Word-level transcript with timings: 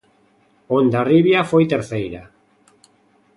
Hondarribia 0.75 1.41
foi 1.51 1.63
terceira. 1.73 2.21